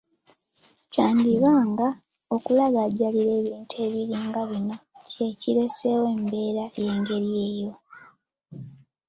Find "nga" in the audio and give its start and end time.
1.69-1.87